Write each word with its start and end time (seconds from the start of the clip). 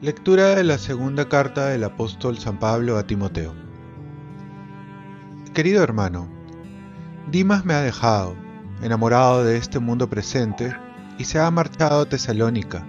Lectura 0.00 0.54
de 0.54 0.62
la 0.62 0.78
segunda 0.78 1.28
carta 1.28 1.66
del 1.66 1.82
apóstol 1.82 2.38
San 2.38 2.60
Pablo 2.60 2.98
a 2.98 3.06
Timoteo. 3.06 3.52
Querido 5.52 5.82
hermano, 5.82 6.28
Dimas 7.32 7.64
me 7.64 7.74
ha 7.74 7.80
dejado, 7.80 8.36
enamorado 8.80 9.42
de 9.42 9.56
este 9.56 9.80
mundo 9.80 10.08
presente, 10.08 10.72
y 11.18 11.24
se 11.24 11.40
ha 11.40 11.50
marchado 11.50 12.02
a 12.02 12.08
Tesalónica. 12.08 12.86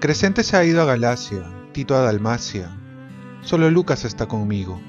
Crescente 0.00 0.42
se 0.42 0.56
ha 0.56 0.64
ido 0.64 0.82
a 0.82 0.84
Galacia, 0.84 1.44
Tito 1.72 1.94
a 1.94 2.00
Dalmacia. 2.00 2.76
Solo 3.42 3.70
Lucas 3.70 4.04
está 4.04 4.26
conmigo. 4.26 4.80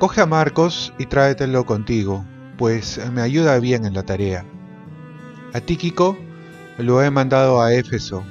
Coge 0.00 0.20
a 0.20 0.26
Marcos 0.26 0.92
y 0.98 1.06
tráetelo 1.06 1.64
contigo, 1.64 2.24
pues 2.58 3.00
me 3.12 3.22
ayuda 3.22 3.60
bien 3.60 3.84
en 3.84 3.94
la 3.94 4.02
tarea. 4.02 4.44
A 5.54 5.60
Tíquico 5.60 6.18
lo 6.76 7.00
he 7.00 7.10
mandado 7.12 7.62
a 7.62 7.72
Éfeso 7.72 8.24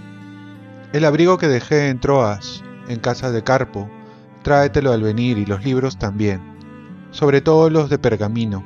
el 0.92 1.05
abrigo 1.05 1.38
que 1.38 1.48
dejé 1.48 1.90
en 1.90 2.00
Troas, 2.00 2.64
en 2.88 3.00
casa 3.00 3.30
de 3.30 3.44
Carpo, 3.44 3.88
tráetelo 4.42 4.92
al 4.92 5.04
venir 5.04 5.38
y 5.38 5.45
los 5.45 5.64
libros 5.64 6.00
también, 6.00 6.42
sobre 7.12 7.42
todo 7.42 7.70
los 7.70 7.92
de 7.92 8.00
pergamino. 8.00 8.64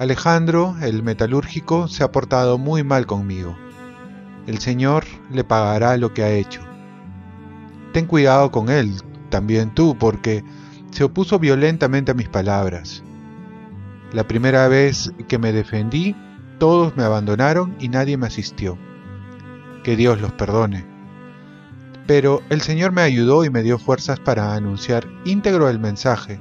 Alejandro, 0.00 0.74
el 0.82 1.04
metalúrgico, 1.04 1.86
se 1.86 2.02
ha 2.02 2.10
portado 2.10 2.58
muy 2.58 2.82
mal 2.82 3.06
conmigo. 3.06 3.56
El 4.48 4.58
Señor 4.58 5.04
le 5.30 5.44
pagará 5.44 5.96
lo 5.96 6.12
que 6.12 6.24
ha 6.24 6.30
hecho. 6.30 6.60
Ten 7.92 8.06
cuidado 8.06 8.50
con 8.50 8.68
él, 8.68 8.94
también 9.30 9.72
tú, 9.72 9.96
porque 9.96 10.42
se 10.90 11.04
opuso 11.04 11.38
violentamente 11.38 12.12
a 12.12 12.14
mis 12.14 12.28
palabras. 12.28 13.02
La 14.12 14.26
primera 14.26 14.68
vez 14.68 15.12
que 15.28 15.38
me 15.38 15.52
defendí, 15.52 16.16
todos 16.58 16.96
me 16.96 17.04
abandonaron 17.04 17.76
y 17.78 17.88
nadie 17.88 18.16
me 18.16 18.26
asistió. 18.26 18.78
Que 19.84 19.96
Dios 19.96 20.20
los 20.20 20.32
perdone. 20.32 20.86
Pero 22.06 22.42
el 22.48 22.62
Señor 22.62 22.92
me 22.92 23.02
ayudó 23.02 23.44
y 23.44 23.50
me 23.50 23.62
dio 23.62 23.78
fuerzas 23.78 24.18
para 24.18 24.54
anunciar 24.54 25.06
íntegro 25.24 25.68
el 25.68 25.78
mensaje, 25.78 26.40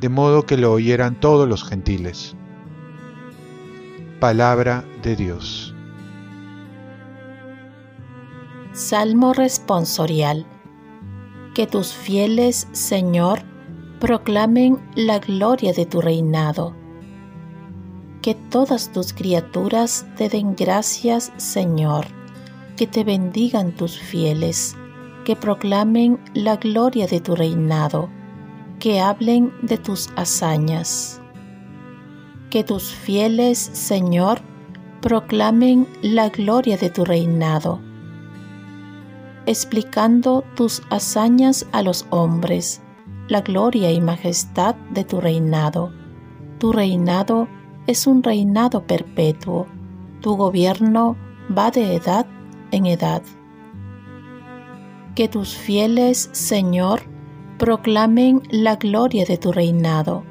de 0.00 0.08
modo 0.08 0.46
que 0.46 0.56
lo 0.56 0.72
oyeran 0.72 1.18
todos 1.18 1.48
los 1.48 1.64
gentiles. 1.64 2.36
Palabra 4.20 4.84
de 5.02 5.16
Dios. 5.16 5.74
Salmo 8.72 9.34
responsorial. 9.34 10.46
Que 11.54 11.66
tus 11.66 11.92
fieles, 11.92 12.68
Señor, 12.72 13.42
proclamen 14.02 14.80
la 14.96 15.20
gloria 15.20 15.72
de 15.72 15.86
tu 15.86 16.00
reinado. 16.00 16.74
Que 18.20 18.34
todas 18.34 18.90
tus 18.90 19.12
criaturas 19.12 20.04
te 20.16 20.28
den 20.28 20.56
gracias, 20.56 21.32
Señor. 21.36 22.06
Que 22.76 22.88
te 22.88 23.04
bendigan 23.04 23.70
tus 23.70 23.96
fieles 23.96 24.76
que 25.24 25.36
proclamen 25.36 26.18
la 26.34 26.56
gloria 26.56 27.06
de 27.06 27.20
tu 27.20 27.36
reinado, 27.36 28.08
que 28.78 29.00
hablen 29.00 29.52
de 29.62 29.78
tus 29.78 30.10
hazañas. 30.16 31.20
Que 32.50 32.64
tus 32.64 32.92
fieles, 32.92 33.58
Señor, 33.58 34.40
proclamen 35.00 35.86
la 36.02 36.28
gloria 36.28 36.76
de 36.76 36.90
tu 36.90 37.04
reinado, 37.04 37.80
explicando 39.46 40.44
tus 40.56 40.82
hazañas 40.90 41.66
a 41.70 41.82
los 41.82 42.04
hombres, 42.10 42.82
la 43.32 43.40
gloria 43.40 43.90
y 43.90 44.00
majestad 44.00 44.76
de 44.90 45.04
tu 45.04 45.20
reinado. 45.20 45.90
Tu 46.58 46.72
reinado 46.72 47.48
es 47.86 48.06
un 48.06 48.22
reinado 48.22 48.86
perpetuo, 48.86 49.66
tu 50.20 50.36
gobierno 50.36 51.16
va 51.56 51.70
de 51.70 51.96
edad 51.96 52.26
en 52.70 52.86
edad 52.86 53.22
que 55.14 55.28
tus 55.28 55.54
fieles, 55.54 56.30
Señor, 56.32 57.02
proclamen 57.58 58.42
la 58.50 58.76
gloria 58.76 59.24
de 59.24 59.36
tu 59.36 59.52
reinado. 59.52 60.24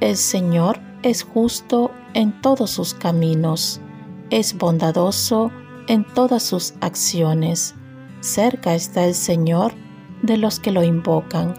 El 0.00 0.16
Señor 0.16 0.80
es 1.02 1.22
justo 1.22 1.92
en 2.14 2.40
todos 2.40 2.70
sus 2.70 2.94
caminos, 2.94 3.80
es 4.30 4.56
bondadoso 4.58 5.52
en 5.86 6.04
todas 6.04 6.42
sus 6.42 6.74
acciones. 6.80 7.74
Cerca 8.20 8.74
está 8.74 9.04
el 9.04 9.14
Señor 9.14 9.74
de 10.24 10.38
los 10.38 10.58
que 10.58 10.72
lo 10.72 10.82
invocan, 10.82 11.54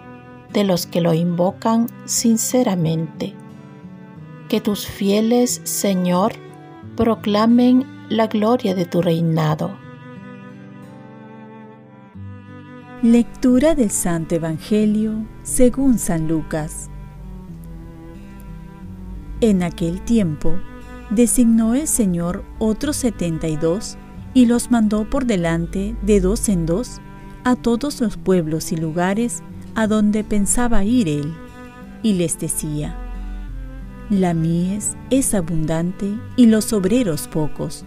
de 0.51 0.63
los 0.63 0.87
que 0.87 0.99
lo 0.99 1.13
invocan 1.13 1.87
sinceramente. 2.05 3.33
Que 4.49 4.59
tus 4.59 4.87
fieles, 4.87 5.61
Señor, 5.63 6.33
proclamen 6.97 7.85
la 8.09 8.27
gloria 8.27 8.75
de 8.75 8.85
tu 8.85 9.01
reinado 9.01 9.85
Lectura 13.05 13.75
del 13.75 13.91
Santo 13.91 14.33
Evangelio 14.33 15.27
según 15.43 15.99
San 15.99 16.27
Lucas. 16.27 16.89
En 19.41 19.61
aquel 19.61 20.01
tiempo 20.01 20.55
designó 21.11 21.75
el 21.75 21.87
Señor 21.87 22.43
otros 22.57 22.95
setenta 22.95 23.47
y 23.47 23.57
dos 23.57 23.99
y 24.33 24.47
los 24.47 24.71
mandó 24.71 25.07
por 25.07 25.25
delante 25.25 25.95
de 26.01 26.19
dos 26.19 26.49
en 26.49 26.65
dos 26.65 26.99
a 27.45 27.55
todos 27.55 28.01
los 28.01 28.17
pueblos 28.17 28.71
y 28.71 28.75
lugares 28.75 29.43
a 29.75 29.85
donde 29.85 30.23
pensaba 30.23 30.83
ir 30.83 31.07
él, 31.07 31.31
y 32.01 32.13
les 32.13 32.39
decía, 32.39 32.97
La 34.09 34.33
mies 34.33 34.97
es 35.11 35.33
abundante 35.35 36.11
y 36.35 36.47
los 36.47 36.73
obreros 36.73 37.27
pocos. 37.27 37.85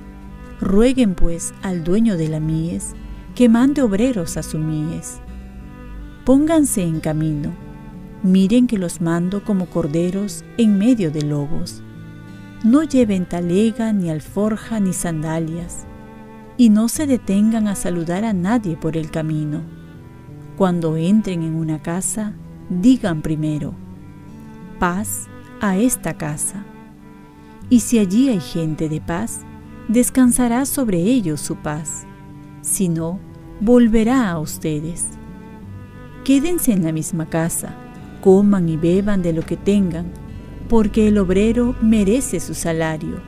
Rueguen 0.61 1.15
pues 1.15 1.53
al 1.63 1.85
dueño 1.85 2.17
de 2.17 2.29
la 2.29 2.41
mies 2.41 2.95
que 3.35 3.49
mande 3.49 3.83
obreros 3.83 4.37
a 4.37 4.43
su 4.43 4.59
mies. 4.59 5.19
Pónganse 6.25 6.83
en 6.83 7.01
camino, 7.01 7.53
miren 8.23 8.69
que 8.69 8.79
los 8.79 9.01
mando 9.01 9.45
como 9.45 9.67
corderos 9.67 10.45
en 10.57 10.79
medio 10.79 11.11
de 11.11 11.23
lobos. 11.23 11.83
No 12.63 12.85
lleven 12.85 13.27
talega, 13.27 13.93
ni 13.93 14.09
alforja, 14.09 14.79
ni 14.79 14.93
sandalias, 14.93 15.87
y 16.59 16.71
no 16.71 16.89
se 16.89 17.07
detengan 17.07 17.69
a 17.69 17.77
saludar 17.77 18.25
a 18.25 18.33
nadie 18.33 18.77
por 18.77 18.97
el 18.97 19.11
camino. 19.13 19.63
Cuando 20.57 20.97
entren 20.97 21.45
en 21.45 21.55
una 21.55 21.81
casa, 21.81 22.35
digan 22.69 23.23
primero, 23.23 23.75
paz 24.81 25.29
a 25.61 25.77
esta 25.77 26.19
casa. 26.19 26.65
Y 27.71 27.81
si 27.81 28.01
allí 28.01 28.29
hay 28.29 28.41
gente 28.41 28.89
de 28.89 29.01
paz, 29.01 29.43
descansará 29.87 30.67
sobre 30.67 30.99
ellos 30.99 31.41
su 31.41 31.55
paz. 31.57 32.07
Si 32.61 32.89
no, 32.89 33.21
volverá 33.61 34.29
a 34.29 34.41
ustedes. 34.41 35.11
Quédense 36.25 36.73
en 36.73 36.83
la 36.83 36.91
misma 36.91 37.27
casa, 37.27 37.77
coman 38.21 38.69
y 38.69 38.77
beban 38.77 39.23
de 39.23 39.33
lo 39.33 39.43
que 39.43 39.57
tengan, 39.57 40.07
porque 40.69 41.07
el 41.07 41.19
obrero 41.19 41.77
merece 41.81 42.41
su 42.41 42.55
salario. 42.55 43.21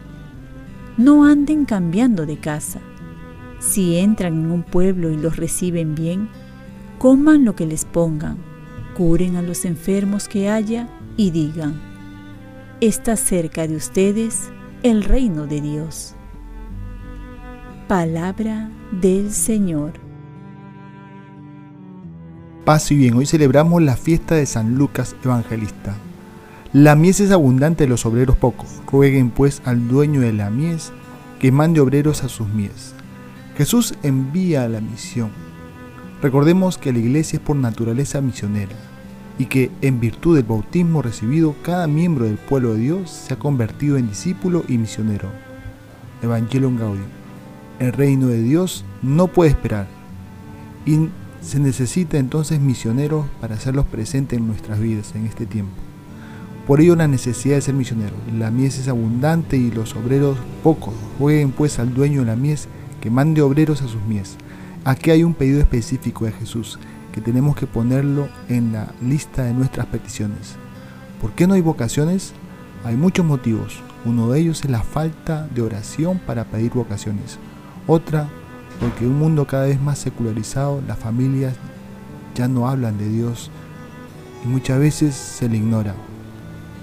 No 0.97 1.25
anden 1.25 1.65
cambiando 1.65 2.27
de 2.27 2.37
casa. 2.37 2.81
Si 3.61 3.99
entran 3.99 4.41
en 4.41 4.51
un 4.51 4.63
pueblo 4.63 5.11
y 5.11 5.17
los 5.19 5.37
reciben 5.37 5.95
bien, 5.95 6.29
coman 6.99 7.45
lo 7.45 7.55
que 7.55 7.67
les 7.67 7.85
pongan, 7.85 8.39
curen 8.97 9.37
a 9.37 9.43
los 9.43 9.67
enfermos 9.67 10.29
que 10.29 10.49
haya 10.49 10.89
y 11.19 11.31
digan, 11.31 11.81
está 12.81 13.17
cerca 13.17 13.67
de 13.67 13.77
ustedes 13.77 14.51
el 14.83 15.05
reino 15.05 15.47
de 15.47 15.61
Dios. 15.61 16.15
Palabra 17.87 18.71
del 18.93 19.31
Señor. 19.31 19.93
Paz 22.65 22.91
y 22.91 22.97
bien, 22.97 23.15
hoy 23.15 23.27
celebramos 23.27 23.83
la 23.83 23.97
fiesta 23.97 24.37
de 24.37 24.47
San 24.47 24.77
Lucas 24.77 25.15
Evangelista. 25.23 25.97
La 26.73 26.95
mies 26.95 27.21
es 27.21 27.31
abundante, 27.31 27.87
los 27.87 28.07
obreros 28.07 28.37
pocos. 28.37 28.81
Rueguen 28.91 29.31
pues 29.31 29.61
al 29.67 29.89
dueño 29.89 30.21
de 30.21 30.33
la 30.33 30.51
mies 30.51 30.93
que 31.41 31.53
mande 31.53 31.81
obreros 31.81 32.23
a 32.23 32.29
sus 32.29 32.49
mies. 32.49 32.95
Jesús 33.57 33.95
envía 34.03 34.69
la 34.69 34.81
misión. 34.81 35.31
Recordemos 36.23 36.79
que 36.79 36.93
la 36.93 36.99
iglesia 36.99 37.39
es 37.39 37.43
por 37.43 37.57
naturaleza 37.57 38.21
misionera 38.21 38.77
y 39.39 39.47
que 39.47 39.71
en 39.81 40.01
virtud 40.01 40.37
del 40.37 40.45
bautismo 40.45 41.01
recibido 41.03 41.55
cada 41.63 41.87
miembro 41.87 42.27
del 42.27 42.37
pueblo 42.37 42.75
de 42.75 42.81
Dios 42.81 43.11
se 43.11 43.35
ha 43.35 43.39
convertido 43.39 43.97
en 43.97 44.09
discípulo 44.09 44.65
y 44.69 44.77
misionero. 44.77 45.31
Evangelium 46.23 46.77
Gaudium. 46.77 47.07
El 47.79 47.93
reino 47.93 48.27
de 48.27 48.43
Dios 48.43 48.85
no 49.01 49.29
puede 49.29 49.51
esperar 49.51 49.89
y 50.85 51.09
se 51.41 51.59
necesita 51.59 52.19
entonces 52.19 52.61
misioneros 52.61 53.27
para 53.41 53.55
hacerlos 53.55 53.87
presentes 53.87 54.39
en 54.39 54.47
nuestras 54.47 54.79
vidas 54.79 55.15
en 55.15 55.27
este 55.27 55.47
tiempo. 55.47 55.73
Por 56.67 56.81
ello 56.81 56.95
la 56.95 57.09
necesidad 57.09 57.57
de 57.57 57.63
ser 57.63 57.75
misionero. 57.75 58.15
La 58.39 58.51
mies 58.51 58.79
es 58.79 58.89
abundante 58.89 59.57
y 59.57 59.71
los 59.71 59.97
obreros 59.97 60.37
pocos. 60.63 60.95
Jueguen 61.19 61.51
pues 61.51 61.79
al 61.79 61.95
dueño 61.95 62.21
de 62.21 62.27
la 62.27 62.37
mies 62.37 62.69
que 63.01 63.11
mande 63.11 63.43
obreros 63.43 63.83
a 63.83 63.89
sus 63.89 64.03
mies. 64.03 64.37
Aquí 64.85 65.11
hay 65.11 65.25
un 65.25 65.35
pedido 65.35 65.61
específico 65.61 66.25
de 66.25 66.33
Jesús. 66.33 66.79
que 67.13 67.21
tenemos 67.21 67.57
que 67.57 67.67
ponerlo 67.67 68.29
en 68.49 68.73
la 68.73 68.93
lista 69.03 69.43
de 69.43 69.53
nuestras 69.53 69.87
peticiones. 69.87 70.55
¿Por 71.21 71.33
qué 71.33 71.49
no 71.49 71.55
hay 71.55 71.61
vocaciones? 71.61 72.35
Hay 72.85 72.97
muchos 72.97 73.27
motivos. 73.27 73.83
Uno 74.05 74.31
de 74.31 74.39
ellos 74.39 74.63
es 74.65 74.71
la 74.71 74.85
falta 74.85 75.49
de 75.53 75.61
oración 75.61 76.21
para 76.25 76.45
pedir 76.45 76.73
vocaciones. 76.73 77.41
Otra, 77.89 78.29
porque 78.79 79.05
en 79.05 79.11
un 79.11 79.19
mundo 79.19 79.45
cada 79.45 79.67
vez 79.67 79.81
más 79.81 79.99
secularizado, 79.99 80.83
las 80.87 81.01
familias 81.01 81.57
ya 82.37 82.47
no 82.47 82.69
hablan 82.69 82.97
de 82.97 83.09
Dios 83.09 83.51
y 84.45 84.47
muchas 84.47 84.79
veces 84.79 85.17
se 85.17 85.49
le 85.49 85.57
ignora. 85.57 85.97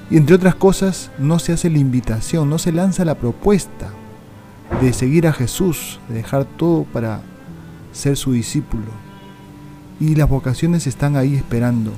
Y 0.10 0.18
entre 0.18 0.36
otras 0.36 0.56
cosas, 0.56 1.10
no 1.18 1.40
se 1.40 1.54
hace 1.54 1.70
la 1.70 1.78
invitación, 1.78 2.50
no 2.50 2.58
se 2.58 2.74
lanza 2.74 3.06
la 3.06 3.16
propuesta 3.16 3.92
de 4.82 4.94
seguir 4.94 5.28
a 5.28 5.34
Jesús, 5.34 6.00
de 6.08 6.16
dejar 6.16 6.46
todo 6.46 6.84
para 6.84 7.22
ser 7.92 8.18
su 8.18 8.34
discípulo. 8.34 8.86
Y 10.00 10.16
las 10.16 10.30
vocaciones 10.30 10.86
están 10.86 11.16
ahí 11.16 11.36
esperando. 11.36 11.92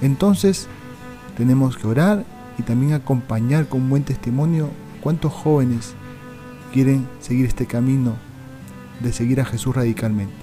Entonces, 0.00 0.68
tenemos 1.36 1.76
que 1.76 1.86
orar 1.86 2.24
y 2.58 2.62
también 2.62 2.92
acompañar 2.92 3.68
con 3.68 3.90
buen 3.90 4.04
testimonio 4.04 4.70
cuántos 5.00 5.32
jóvenes 5.32 5.94
quieren 6.72 7.06
seguir 7.20 7.46
este 7.46 7.66
camino 7.66 8.14
de 9.00 9.12
seguir 9.12 9.40
a 9.40 9.44
Jesús 9.44 9.74
radicalmente. 9.76 10.34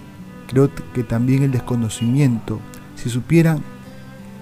Creo 0.48 0.70
que 0.94 1.04
también 1.04 1.44
el 1.44 1.52
desconocimiento, 1.52 2.60
si 2.96 3.10
supieran 3.10 3.64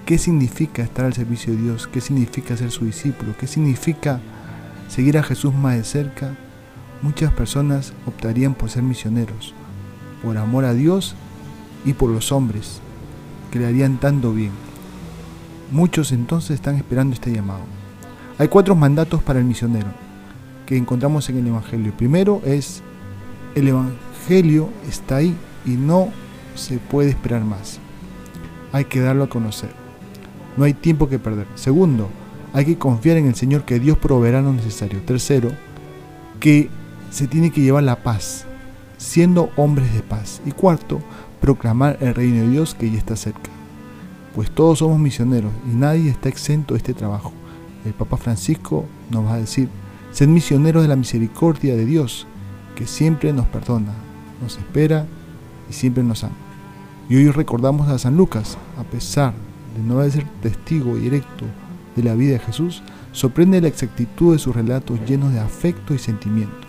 qué 0.06 0.18
significa 0.18 0.82
estar 0.82 1.06
al 1.06 1.14
servicio 1.14 1.54
de 1.54 1.62
Dios, 1.62 1.88
qué 1.88 2.02
significa 2.02 2.58
ser 2.58 2.72
su 2.72 2.86
discípulo, 2.86 3.36
qué 3.40 3.48
significa 3.48 4.20
seguir 4.88 5.18
a 5.18 5.24
Jesús 5.24 5.54
más 5.54 5.76
de 5.76 5.84
cerca, 5.84 6.36
muchas 7.02 7.32
personas 7.32 7.94
optarían 8.06 8.54
por 8.54 8.70
ser 8.70 8.84
misioneros, 8.84 9.54
por 10.24 10.38
amor 10.38 10.66
a 10.66 10.74
Dios 10.74 11.16
y 11.86 11.94
por 11.94 12.10
los 12.10 12.32
hombres, 12.32 12.82
que 13.52 13.60
le 13.60 13.68
harían 13.68 14.00
tanto 14.00 14.34
bien. 14.34 14.52
Muchos 15.72 16.12
entonces 16.12 16.52
están 16.52 16.76
esperando 16.76 17.14
este 17.14 17.32
llamado. 17.32 17.62
Hay 18.38 18.48
cuatro 18.48 18.76
mandatos 18.76 19.22
para 19.22 19.40
el 19.40 19.46
misionero 19.46 19.90
que 20.66 20.78
encontramos 20.78 21.30
en 21.30 21.38
el 21.38 21.48
Evangelio. 21.48 21.94
Primero 21.96 22.42
es, 22.46 22.82
el 23.56 23.68
Evangelio 23.68 24.70
está 24.88 25.18
ahí 25.18 25.36
y 25.66 25.72
no 25.72 26.10
se 26.56 26.78
puede 26.78 27.10
esperar 27.10 27.44
más. 27.44 27.80
Hay 28.72 28.86
que 28.86 29.00
darlo 29.00 29.24
a 29.24 29.30
conocer. 29.30 29.72
No 30.58 30.66
hay 30.66 30.74
tiempo 30.74 31.10
que 31.10 31.20
perder. 31.20 31.48
Segundo, 31.56 32.10
hay 32.54 32.66
que 32.66 32.78
confiar 32.78 33.18
en 33.18 33.28
el 33.28 33.36
Señor 33.36 33.64
que 33.64 33.80
Dios 33.80 33.98
proveerá 33.98 34.42
lo 34.42 34.54
necesario. 34.54 35.02
Tercero, 35.02 35.52
que 36.40 36.70
se 37.10 37.28
tiene 37.28 37.52
que 37.52 37.62
llevar 37.62 37.84
la 37.84 38.04
paz, 38.04 38.46
siendo 38.98 39.50
hombres 39.56 39.94
de 39.94 40.02
paz. 40.02 40.42
Y 40.46 40.52
cuarto, 40.52 41.02
proclamar 41.42 41.98
el 42.02 42.14
reino 42.14 42.42
de 42.42 42.50
Dios 42.50 42.76
que 42.76 42.90
ya 42.90 42.98
está 42.98 43.16
cerca. 43.16 43.50
Pues 44.36 44.52
todos 44.52 44.80
somos 44.80 45.00
misioneros 45.00 45.52
y 45.72 45.76
nadie 45.76 46.10
está 46.10 46.30
exento 46.30 46.74
de 46.74 46.80
este 46.80 46.94
trabajo. 46.94 47.34
El 47.86 47.94
Papa 47.94 48.18
Francisco 48.18 48.86
nos 49.10 49.26
va 49.26 49.36
a 49.36 49.40
decir, 49.40 49.70
sed 50.12 50.28
misioneros 50.28 50.84
de 50.84 50.90
la 50.90 50.96
misericordia 50.96 51.76
de 51.76 51.86
Dios, 51.86 52.28
que 52.76 52.86
siempre 52.86 53.34
nos 53.34 53.48
perdona, 53.48 53.94
nos 54.42 54.58
espera 54.58 55.06
y 55.70 55.74
siempre 55.74 56.04
nos 56.04 56.24
ama. 56.24 56.36
Y 57.10 57.16
hoy 57.16 57.32
recordamos 57.32 57.90
a 57.90 57.98
San 57.98 58.16
Lucas, 58.16 58.58
a 58.78 58.84
pesar 58.84 59.34
de 59.76 59.84
no 59.84 60.08
ser 60.10 60.26
testigo 60.42 60.96
directo 60.96 61.46
de 61.96 62.04
la 62.04 62.14
vida 62.14 62.34
de 62.34 62.40
Jesús, 62.40 62.84
sorprende 63.12 63.62
la 63.62 63.68
exactitud 63.68 64.34
de 64.34 64.40
sus 64.40 64.56
relatos 64.56 65.00
llenos 65.08 65.34
de 65.34 65.40
afecto 65.40 65.94
y 65.94 65.98
sentimiento. 65.98 66.69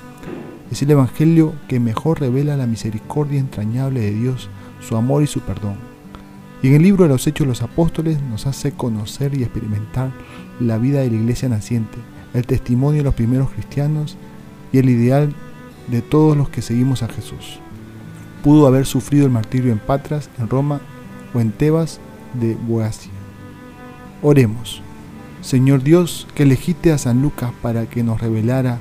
Es 0.71 0.83
el 0.83 0.91
Evangelio 0.91 1.53
que 1.67 1.81
mejor 1.81 2.21
revela 2.21 2.57
la 2.57 2.67
misericordia 2.67 3.41
entrañable 3.41 4.01
de 4.01 4.13
Dios, 4.13 4.49
su 4.81 4.97
amor 4.97 5.23
y 5.23 5.27
su 5.27 5.41
perdón. 5.41 5.75
Y 6.63 6.69
en 6.69 6.75
el 6.75 6.83
libro 6.83 7.05
de 7.05 7.09
los 7.09 7.27
Hechos 7.27 7.47
de 7.47 7.49
los 7.49 7.63
Apóstoles 7.63 8.21
nos 8.23 8.47
hace 8.47 8.73
conocer 8.73 9.35
y 9.35 9.43
experimentar 9.43 10.13
la 10.61 10.79
vida 10.79 11.01
de 11.01 11.11
la 11.11 11.17
iglesia 11.17 11.49
naciente, 11.49 11.99
el 12.35 12.47
testimonio 12.47 12.99
de 12.99 13.05
los 13.05 13.15
primeros 13.15 13.51
cristianos 13.51 14.17
y 14.73 14.79
el 14.79 14.89
ideal 14.91 15.35
de 15.89 16.03
todos 16.03 16.37
los 16.37 16.51
que 16.51 16.63
seguimos 16.63 17.03
a 17.03 17.09
Jesús. 17.09 17.59
Pudo 18.45 18.67
haber 18.67 18.87
sufrido 18.87 19.27
el 19.27 19.33
martirio 19.33 19.73
en 19.73 19.79
Patras, 19.81 20.31
en 20.39 20.49
Roma 20.49 20.81
o 21.35 21.41
en 21.41 21.51
Tebas 21.51 21.99
de 22.35 22.55
Boacia. 22.55 23.11
Oremos. 24.23 24.83
Señor 25.41 25.83
Dios, 25.83 26.29
que 26.35 26.45
elegiste 26.45 26.93
a 26.93 26.99
San 26.99 27.23
Lucas 27.23 27.51
para 27.63 27.87
que 27.87 28.05
nos 28.05 28.21
revelara 28.21 28.79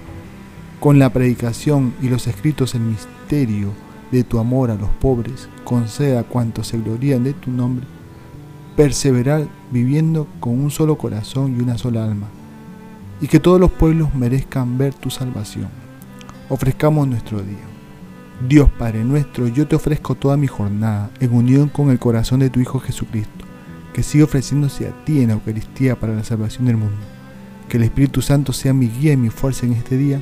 con 0.79 0.97
la 0.97 1.11
predicación 1.11 1.93
y 2.01 2.07
los 2.07 2.27
escritos 2.27 2.73
el 2.73 2.81
misterio 2.81 3.73
de 4.11 4.23
tu 4.23 4.39
amor 4.39 4.71
a 4.71 4.75
los 4.75 4.89
pobres, 4.89 5.49
conceda 5.63 6.21
a 6.21 6.23
cuantos 6.23 6.67
se 6.67 6.79
glorían 6.79 7.23
de 7.23 7.33
tu 7.33 7.51
nombre, 7.51 7.85
perseverar 8.75 9.47
viviendo 9.71 10.27
con 10.39 10.59
un 10.59 10.71
solo 10.71 10.97
corazón 10.97 11.55
y 11.55 11.61
una 11.61 11.77
sola 11.77 12.05
alma, 12.05 12.27
y 13.21 13.27
que 13.27 13.39
todos 13.39 13.59
los 13.59 13.71
pueblos 13.71 14.15
merezcan 14.15 14.77
ver 14.77 14.93
tu 14.93 15.09
salvación. 15.09 15.67
Ofrezcamos 16.47 17.07
nuestro 17.07 17.41
día. 17.41 17.57
Dios 18.47 18.69
Padre 18.79 19.03
nuestro, 19.03 19.49
yo 19.49 19.67
te 19.67 19.75
ofrezco 19.75 20.15
toda 20.15 20.37
mi 20.37 20.47
jornada 20.47 21.11
en 21.19 21.33
unión 21.33 21.67
con 21.67 21.89
el 21.89 21.99
corazón 21.99 22.39
de 22.39 22.49
tu 22.49 22.61
Hijo 22.61 22.79
Jesucristo, 22.79 23.45
que 23.93 24.01
sigue 24.01 24.23
ofreciéndose 24.23 24.87
a 24.87 25.03
ti 25.03 25.21
en 25.21 25.27
la 25.27 25.33
Eucaristía 25.33 25.99
para 25.99 26.15
la 26.15 26.23
salvación 26.23 26.65
del 26.65 26.77
mundo. 26.77 26.95
Que 27.67 27.77
el 27.77 27.83
Espíritu 27.83 28.21
Santo 28.21 28.53
sea 28.53 28.73
mi 28.73 28.87
guía 28.87 29.11
y 29.11 29.17
mi 29.17 29.29
fuerza 29.29 29.65
en 29.65 29.73
este 29.73 29.97
día 29.97 30.21